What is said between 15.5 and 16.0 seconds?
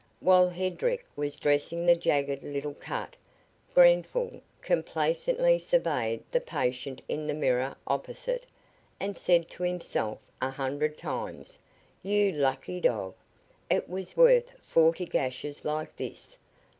like